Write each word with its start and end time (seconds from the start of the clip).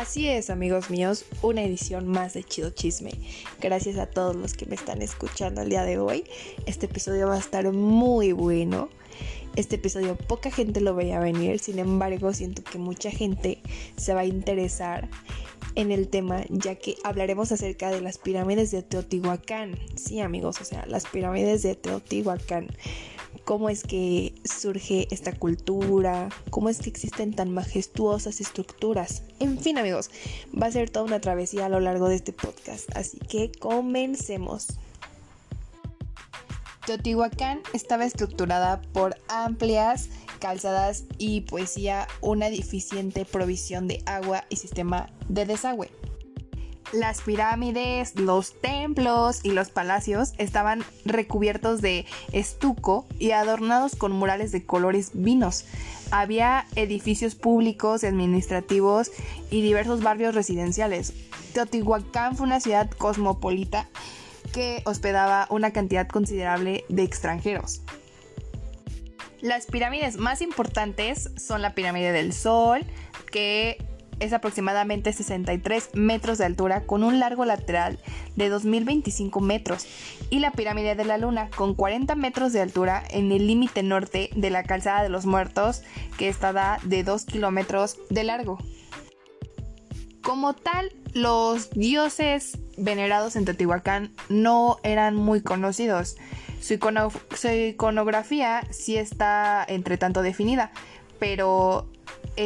Así 0.00 0.26
es, 0.26 0.48
amigos 0.48 0.88
míos, 0.88 1.26
una 1.42 1.62
edición 1.62 2.08
más 2.08 2.32
de 2.32 2.42
Chido 2.42 2.70
Chisme. 2.70 3.10
Gracias 3.60 3.98
a 3.98 4.06
todos 4.06 4.34
los 4.34 4.54
que 4.54 4.64
me 4.64 4.74
están 4.74 5.02
escuchando 5.02 5.60
el 5.60 5.68
día 5.68 5.82
de 5.82 5.98
hoy. 5.98 6.24
Este 6.64 6.86
episodio 6.86 7.28
va 7.28 7.34
a 7.34 7.38
estar 7.38 7.70
muy 7.70 8.32
bueno. 8.32 8.88
Este 9.56 9.76
episodio 9.76 10.16
poca 10.16 10.50
gente 10.50 10.80
lo 10.80 10.94
veía 10.94 11.20
venir, 11.20 11.58
sin 11.58 11.78
embargo 11.78 12.32
siento 12.32 12.64
que 12.64 12.78
mucha 12.78 13.10
gente 13.10 13.60
se 13.98 14.14
va 14.14 14.20
a 14.20 14.24
interesar 14.24 15.10
en 15.74 15.92
el 15.92 16.08
tema 16.08 16.44
ya 16.48 16.76
que 16.76 16.96
hablaremos 17.04 17.52
acerca 17.52 17.90
de 17.90 18.00
las 18.00 18.16
pirámides 18.16 18.70
de 18.70 18.82
Teotihuacán. 18.82 19.78
Sí 19.96 20.20
amigos, 20.20 20.62
o 20.62 20.64
sea, 20.64 20.86
las 20.86 21.04
pirámides 21.04 21.62
de 21.62 21.74
Teotihuacán 21.74 22.68
cómo 23.44 23.68
es 23.68 23.82
que 23.82 24.34
surge 24.44 25.08
esta 25.10 25.32
cultura, 25.32 26.28
cómo 26.50 26.68
es 26.68 26.78
que 26.78 26.90
existen 26.90 27.34
tan 27.34 27.50
majestuosas 27.50 28.40
estructuras. 28.40 29.22
En 29.38 29.58
fin 29.58 29.78
amigos, 29.78 30.10
va 30.60 30.66
a 30.66 30.72
ser 30.72 30.90
toda 30.90 31.04
una 31.04 31.20
travesía 31.20 31.66
a 31.66 31.68
lo 31.68 31.80
largo 31.80 32.08
de 32.08 32.16
este 32.16 32.32
podcast, 32.32 32.94
así 32.96 33.18
que 33.18 33.50
comencemos. 33.52 34.68
Teotihuacán 36.86 37.60
estaba 37.72 38.04
estructurada 38.04 38.80
por 38.92 39.16
amplias 39.28 40.08
calzadas 40.40 41.04
y 41.18 41.42
poesía, 41.42 42.08
una 42.20 42.50
deficiente 42.50 43.24
provisión 43.24 43.86
de 43.86 44.02
agua 44.06 44.44
y 44.48 44.56
sistema 44.56 45.08
de 45.28 45.44
desagüe. 45.44 45.99
Las 46.92 47.22
pirámides, 47.22 48.18
los 48.18 48.60
templos 48.60 49.44
y 49.44 49.52
los 49.52 49.70
palacios 49.70 50.32
estaban 50.38 50.82
recubiertos 51.04 51.80
de 51.80 52.04
estuco 52.32 53.06
y 53.20 53.30
adornados 53.30 53.94
con 53.94 54.10
murales 54.10 54.50
de 54.50 54.66
colores 54.66 55.12
vinos. 55.14 55.66
Había 56.10 56.66
edificios 56.74 57.36
públicos 57.36 58.02
administrativos 58.02 59.12
y 59.50 59.62
diversos 59.62 60.02
barrios 60.02 60.34
residenciales. 60.34 61.12
Teotihuacán 61.52 62.36
fue 62.36 62.46
una 62.46 62.58
ciudad 62.58 62.90
cosmopolita 62.90 63.88
que 64.52 64.82
hospedaba 64.84 65.46
una 65.48 65.72
cantidad 65.72 66.08
considerable 66.08 66.84
de 66.88 67.04
extranjeros. 67.04 67.82
Las 69.40 69.66
pirámides 69.66 70.16
más 70.16 70.42
importantes 70.42 71.30
son 71.36 71.62
la 71.62 71.74
pirámide 71.74 72.10
del 72.10 72.32
Sol, 72.32 72.84
que 73.30 73.78
es 74.20 74.32
aproximadamente 74.32 75.12
63 75.12 75.90
metros 75.94 76.38
de 76.38 76.44
altura 76.44 76.82
con 76.86 77.02
un 77.02 77.18
largo 77.18 77.44
lateral 77.44 77.98
de 78.36 78.48
2025 78.48 79.40
metros 79.40 79.86
y 80.30 80.38
la 80.38 80.52
pirámide 80.52 80.94
de 80.94 81.04
la 81.04 81.18
luna 81.18 81.50
con 81.56 81.74
40 81.74 82.14
metros 82.14 82.52
de 82.52 82.60
altura 82.60 83.02
en 83.10 83.32
el 83.32 83.46
límite 83.46 83.82
norte 83.82 84.30
de 84.36 84.50
la 84.50 84.62
calzada 84.62 85.02
de 85.02 85.08
los 85.08 85.26
muertos 85.26 85.82
que 86.18 86.28
está 86.28 86.78
de 86.82 87.04
2 87.04 87.24
kilómetros 87.24 87.98
de 88.10 88.24
largo. 88.24 88.58
Como 90.22 90.52
tal, 90.54 90.92
los 91.14 91.70
dioses 91.70 92.58
venerados 92.76 93.36
en 93.36 93.44
Teotihuacán 93.44 94.12
no 94.28 94.78
eran 94.82 95.16
muy 95.16 95.42
conocidos. 95.42 96.16
Su, 96.60 96.78
su 97.34 97.48
iconografía 97.48 98.66
sí 98.70 98.96
está 98.96 99.64
entre 99.66 99.96
tanto 99.96 100.22
definida, 100.22 100.72
pero 101.18 101.90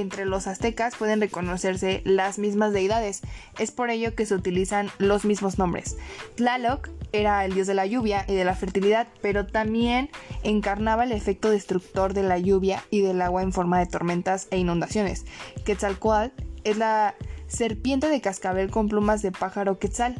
entre 0.00 0.24
los 0.24 0.48
aztecas 0.48 0.96
pueden 0.96 1.20
reconocerse 1.20 2.02
las 2.04 2.38
mismas 2.38 2.72
deidades. 2.72 3.20
Es 3.58 3.70
por 3.70 3.90
ello 3.90 4.14
que 4.14 4.26
se 4.26 4.34
utilizan 4.34 4.90
los 4.98 5.24
mismos 5.24 5.58
nombres. 5.58 5.96
Tlaloc 6.34 6.88
era 7.12 7.44
el 7.44 7.54
dios 7.54 7.68
de 7.68 7.74
la 7.74 7.86
lluvia 7.86 8.24
y 8.26 8.34
de 8.34 8.44
la 8.44 8.56
fertilidad, 8.56 9.06
pero 9.22 9.46
también 9.46 10.10
encarnaba 10.42 11.04
el 11.04 11.12
efecto 11.12 11.48
destructor 11.48 12.12
de 12.12 12.24
la 12.24 12.38
lluvia 12.38 12.82
y 12.90 13.02
del 13.02 13.22
agua 13.22 13.42
en 13.42 13.52
forma 13.52 13.78
de 13.78 13.86
tormentas 13.86 14.48
e 14.50 14.58
inundaciones. 14.58 15.24
Quetzalcoatl 15.64 16.42
es 16.64 16.76
la 16.76 17.14
serpiente 17.46 18.08
de 18.08 18.20
cascabel 18.20 18.70
con 18.70 18.88
plumas 18.88 19.22
de 19.22 19.30
pájaro 19.30 19.78
quetzal. 19.78 20.16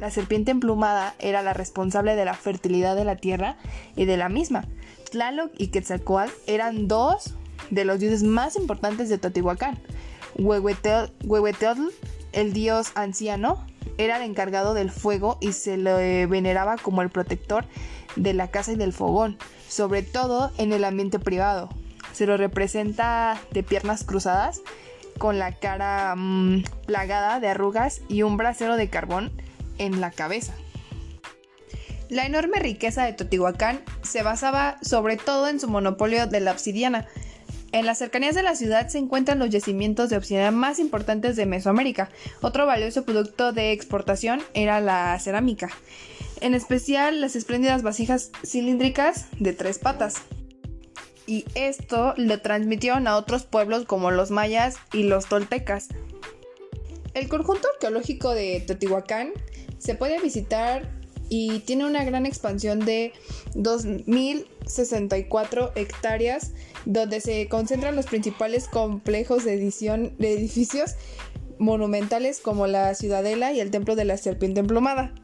La 0.00 0.10
serpiente 0.10 0.50
emplumada 0.50 1.14
era 1.20 1.42
la 1.42 1.54
responsable 1.54 2.16
de 2.16 2.24
la 2.24 2.34
fertilidad 2.34 2.96
de 2.96 3.04
la 3.04 3.16
tierra 3.16 3.58
y 3.94 4.06
de 4.06 4.16
la 4.16 4.28
misma. 4.28 4.64
Tlaloc 5.10 5.52
y 5.56 5.68
Quetzalcoatl 5.68 6.32
eran 6.46 6.88
dos 6.88 7.34
de 7.70 7.84
los 7.84 8.00
dioses 8.00 8.22
más 8.22 8.56
importantes 8.56 9.08
de 9.08 9.18
Teotihuacán. 9.18 9.78
Huehueteotl, 10.36 11.88
el 12.32 12.52
dios 12.52 12.92
anciano, 12.94 13.64
era 13.96 14.18
el 14.18 14.22
encargado 14.22 14.74
del 14.74 14.90
fuego 14.90 15.38
y 15.40 15.52
se 15.52 15.76
le 15.76 16.26
veneraba 16.26 16.76
como 16.76 17.02
el 17.02 17.10
protector 17.10 17.64
de 18.16 18.34
la 18.34 18.50
casa 18.50 18.72
y 18.72 18.76
del 18.76 18.92
fogón, 18.92 19.38
sobre 19.68 20.02
todo 20.02 20.52
en 20.58 20.72
el 20.72 20.84
ambiente 20.84 21.18
privado. 21.18 21.68
Se 22.12 22.26
lo 22.26 22.36
representa 22.36 23.40
de 23.52 23.62
piernas 23.62 24.04
cruzadas, 24.04 24.62
con 25.18 25.38
la 25.38 25.52
cara 25.52 26.14
mm, 26.16 26.62
plagada 26.86 27.40
de 27.40 27.48
arrugas 27.48 28.00
y 28.08 28.22
un 28.22 28.36
brasero 28.36 28.76
de 28.76 28.88
carbón 28.88 29.32
en 29.78 30.00
la 30.00 30.10
cabeza. 30.10 30.54
La 32.08 32.24
enorme 32.24 32.58
riqueza 32.58 33.04
de 33.04 33.12
Teotihuacán 33.12 33.80
se 34.02 34.22
basaba 34.22 34.78
sobre 34.80 35.16
todo 35.16 35.48
en 35.48 35.60
su 35.60 35.68
monopolio 35.68 36.26
de 36.26 36.40
la 36.40 36.52
obsidiana, 36.52 37.06
en 37.72 37.86
las 37.86 37.98
cercanías 37.98 38.34
de 38.34 38.42
la 38.42 38.54
ciudad 38.54 38.88
se 38.88 38.98
encuentran 38.98 39.38
los 39.38 39.50
yacimientos 39.50 40.08
de 40.08 40.16
obsidiana 40.16 40.50
más 40.50 40.78
importantes 40.78 41.36
de 41.36 41.46
Mesoamérica. 41.46 42.08
Otro 42.40 42.66
valioso 42.66 43.04
producto 43.04 43.52
de 43.52 43.72
exportación 43.72 44.40
era 44.54 44.80
la 44.80 45.18
cerámica, 45.18 45.70
en 46.40 46.54
especial 46.54 47.20
las 47.20 47.36
espléndidas 47.36 47.82
vasijas 47.82 48.30
cilíndricas 48.44 49.26
de 49.38 49.52
tres 49.52 49.78
patas. 49.78 50.22
Y 51.26 51.44
esto 51.54 52.14
lo 52.16 52.40
transmitieron 52.40 53.06
a 53.06 53.16
otros 53.16 53.44
pueblos 53.44 53.84
como 53.84 54.10
los 54.10 54.30
mayas 54.30 54.76
y 54.94 55.02
los 55.02 55.26
toltecas. 55.26 55.88
El 57.12 57.28
conjunto 57.28 57.68
arqueológico 57.74 58.32
de 58.32 58.62
Teotihuacán 58.66 59.32
se 59.76 59.94
puede 59.94 60.20
visitar 60.20 60.97
y 61.28 61.60
tiene 61.60 61.86
una 61.86 62.04
gran 62.04 62.26
expansión 62.26 62.80
de 62.80 63.12
2.064 63.54 65.72
hectáreas 65.74 66.52
donde 66.84 67.20
se 67.20 67.48
concentran 67.48 67.96
los 67.96 68.06
principales 68.06 68.68
complejos 68.68 69.44
de, 69.44 69.54
edición, 69.54 70.14
de 70.18 70.34
edificios 70.34 70.94
monumentales 71.58 72.40
como 72.40 72.66
la 72.66 72.94
Ciudadela 72.94 73.52
y 73.52 73.60
el 73.60 73.70
Templo 73.70 73.96
de 73.96 74.04
la 74.04 74.16
Serpiente 74.16 74.60
Emplumada. 74.60 75.14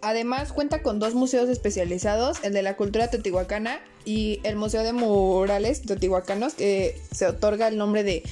Además 0.00 0.52
cuenta 0.52 0.82
con 0.82 0.98
dos 0.98 1.14
museos 1.14 1.48
especializados, 1.48 2.44
el 2.44 2.52
de 2.52 2.62
la 2.62 2.76
cultura 2.76 3.08
teotihuacana 3.08 3.80
y 4.04 4.40
el 4.42 4.56
Museo 4.56 4.82
de 4.82 4.92
Murales 4.92 5.80
Teotihuacanos, 5.80 6.54
que 6.54 7.00
se 7.10 7.26
otorga 7.26 7.68
el 7.68 7.78
nombre 7.78 8.04
de 8.04 8.22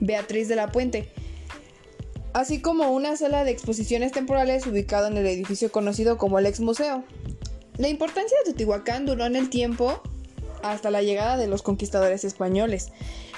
Beatriz 0.00 0.48
de 0.48 0.56
la 0.56 0.70
Puente 0.70 1.08
así 2.32 2.60
como 2.60 2.90
una 2.92 3.16
sala 3.16 3.44
de 3.44 3.50
exposiciones 3.50 4.12
temporales 4.12 4.66
ubicado 4.66 5.06
en 5.06 5.16
el 5.16 5.26
edificio 5.26 5.70
conocido 5.70 6.18
como 6.18 6.38
el 6.38 6.46
ex 6.46 6.60
museo. 6.60 7.04
La 7.78 7.88
importancia 7.88 8.36
de 8.38 8.52
Teotihuacán 8.52 9.06
duró 9.06 9.24
en 9.24 9.36
el 9.36 9.50
tiempo 9.50 10.00
hasta 10.62 10.90
la 10.90 11.02
llegada 11.02 11.36
de 11.36 11.46
los 11.46 11.62
conquistadores 11.62 12.24
españoles, 12.24 12.92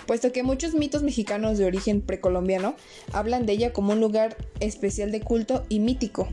puesto 0.06 0.32
que 0.32 0.43
muchos 0.43 0.75
mitos 0.75 1.03
mexicanos 1.03 1.59
de 1.59 1.65
origen 1.65 2.00
precolombiano 2.00 2.77
hablan 3.12 3.47
de 3.47 3.55
ella 3.55 3.72
como 3.72 3.93
un 3.93 4.00
lugar 4.00 4.37
especial 4.60 5.11
de 5.11 5.21
culto 5.21 5.65
y 5.69 5.78
mítico. 5.78 6.28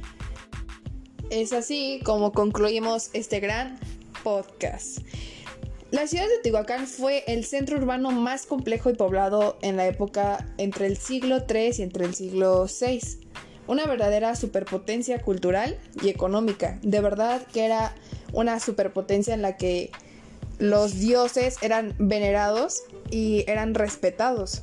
Es 1.30 1.54
así 1.54 2.02
como 2.04 2.34
concluimos 2.34 3.10
este 3.14 3.40
gran 3.40 3.80
podcast. 4.24 5.00
La 5.92 6.08
ciudad 6.08 6.24
de 6.24 6.36
Teotihuacán 6.36 6.88
fue 6.88 7.26
el 7.28 7.44
centro 7.44 7.78
urbano 7.78 8.12
más 8.12 8.46
complejo 8.46 8.90
y 8.90 8.94
poblado 8.94 9.58
en 9.62 9.76
la 9.76 9.88
época 9.88 10.48
entre 10.58 10.86
el 10.86 10.96
siglo 10.96 11.40
III 11.48 11.72
y 11.78 11.82
entre 11.82 12.06
el 12.06 12.16
siglo 12.16 12.66
VI. 12.66 13.02
Una 13.68 13.86
verdadera 13.86 14.38
superpotencia 14.38 15.22
cultural 15.22 15.78
y 16.02 16.08
económica. 16.08 16.80
De 16.82 17.02
verdad 17.02 17.46
que 17.46 17.66
era 17.66 17.94
una 18.32 18.62
superpotencia 18.62 19.34
en 19.34 19.42
la 19.42 19.58
que 19.58 19.92
los 20.60 20.98
dioses 20.98 21.58
eran 21.62 21.94
venerados 22.00 22.84
y 23.10 23.44
eran 23.48 23.74
respetados. 23.74 24.62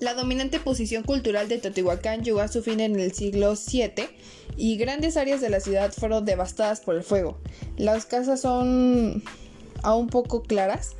La 0.00 0.14
dominante 0.14 0.58
posición 0.58 1.04
cultural 1.04 1.48
de 1.48 1.58
Teotihuacán 1.58 2.24
llegó 2.24 2.40
a 2.40 2.48
su 2.48 2.64
fin 2.64 2.80
en 2.80 2.98
el 2.98 3.12
siglo 3.12 3.54
VII 3.54 4.08
y 4.56 4.76
grandes 4.76 5.16
áreas 5.16 5.40
de 5.40 5.50
la 5.50 5.60
ciudad 5.60 5.92
fueron 5.92 6.24
devastadas 6.24 6.80
por 6.80 6.94
el 6.94 7.02
fuego. 7.02 7.38
Las 7.76 8.06
casas 8.06 8.40
son 8.40 9.22
aún 9.82 10.08
poco 10.08 10.42
claras 10.42 10.96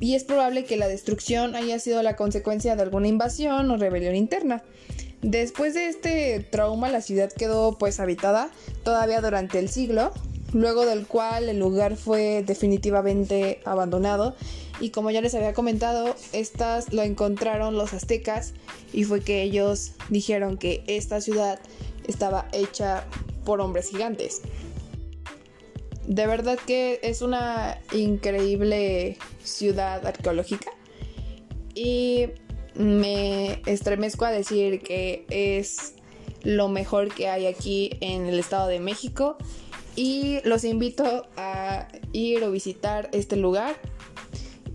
y 0.00 0.14
es 0.14 0.24
probable 0.24 0.64
que 0.64 0.76
la 0.76 0.88
destrucción 0.88 1.54
haya 1.54 1.78
sido 1.78 2.02
la 2.02 2.16
consecuencia 2.16 2.76
de 2.76 2.82
alguna 2.82 3.08
invasión 3.08 3.70
o 3.70 3.76
rebelión 3.76 4.14
interna. 4.14 4.62
Después 5.22 5.74
de 5.74 5.88
este 5.88 6.40
trauma 6.40 6.88
la 6.88 7.00
ciudad 7.00 7.32
quedó 7.32 7.78
pues 7.78 8.00
habitada 8.00 8.50
todavía 8.84 9.20
durante 9.20 9.58
el 9.58 9.68
siglo, 9.68 10.12
luego 10.52 10.86
del 10.86 11.06
cual 11.06 11.48
el 11.48 11.58
lugar 11.58 11.96
fue 11.96 12.42
definitivamente 12.46 13.60
abandonado 13.64 14.36
y 14.78 14.90
como 14.90 15.10
ya 15.10 15.22
les 15.22 15.34
había 15.34 15.54
comentado, 15.54 16.14
estas 16.32 16.92
lo 16.92 17.02
encontraron 17.02 17.76
los 17.76 17.94
aztecas 17.94 18.52
y 18.92 19.04
fue 19.04 19.22
que 19.22 19.42
ellos 19.42 19.92
dijeron 20.10 20.58
que 20.58 20.84
esta 20.86 21.20
ciudad 21.20 21.58
estaba 22.06 22.48
hecha 22.52 23.04
por 23.44 23.60
hombres 23.60 23.90
gigantes. 23.90 24.42
De 26.06 26.26
verdad 26.26 26.58
que 26.66 27.00
es 27.02 27.22
una 27.22 27.78
increíble 27.92 29.18
ciudad 29.42 30.06
arqueológica. 30.06 30.70
Y 31.74 32.28
me 32.74 33.60
estremezco 33.66 34.24
a 34.24 34.30
decir 34.30 34.80
que 34.80 35.26
es 35.30 35.94
lo 36.42 36.68
mejor 36.68 37.12
que 37.12 37.28
hay 37.28 37.46
aquí 37.46 37.90
en 38.00 38.26
el 38.26 38.38
Estado 38.38 38.68
de 38.68 38.78
México 38.78 39.36
y 39.96 40.38
los 40.44 40.62
invito 40.64 41.26
a 41.36 41.88
ir 42.12 42.44
o 42.44 42.50
visitar 42.50 43.08
este 43.12 43.36
lugar. 43.36 43.76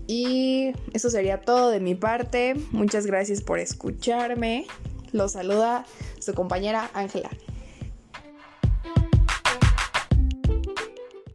Y 0.06 0.72
eso 0.92 1.08
sería 1.08 1.40
todo 1.40 1.70
de 1.70 1.80
mi 1.80 1.94
parte. 1.94 2.54
Muchas 2.72 3.06
gracias 3.06 3.40
por 3.40 3.58
escucharme. 3.58 4.66
Los 5.12 5.32
saluda 5.32 5.84
su 6.20 6.34
compañera 6.34 6.90
Ángela. 6.94 7.30